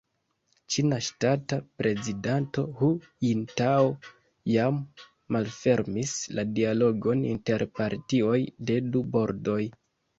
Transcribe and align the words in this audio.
Ĉina 0.75 0.97
ŝtata 1.07 1.59
prezidanto 1.81 2.63
Hu 2.79 2.89
Jintao 3.27 3.85
jam 4.55 4.83
malfermis 5.37 6.19
la 6.39 6.49
dialogon 6.59 7.25
inter 7.37 7.71
partioj 7.83 8.37
de 8.69 8.85
du 8.95 9.09
bordoj. 9.17 9.65